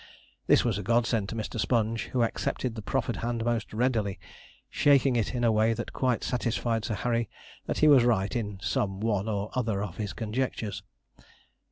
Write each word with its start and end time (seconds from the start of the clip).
This 0.47 0.65
was 0.65 0.79
a 0.79 0.81
godsend 0.81 1.29
to 1.29 1.35
Mr. 1.35 1.59
Sponge, 1.59 2.05
who 2.05 2.23
accepted 2.23 2.73
the 2.73 2.81
proffered 2.81 3.17
hand 3.17 3.45
most 3.45 3.71
readily, 3.71 4.17
shaking 4.67 5.15
it 5.15 5.35
in 5.35 5.43
a 5.43 5.51
way 5.51 5.73
that 5.73 5.93
quite 5.93 6.23
satisfied 6.23 6.83
Sir 6.83 6.95
Harry 6.95 7.29
he 7.75 7.87
was 7.87 8.03
right 8.03 8.35
in 8.35 8.59
some 8.63 8.99
one 8.99 9.29
or 9.29 9.51
other 9.53 9.83
of 9.83 9.97
his 9.97 10.13
conjectures. 10.13 10.81